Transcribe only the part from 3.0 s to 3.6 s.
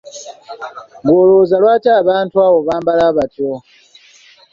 batyo?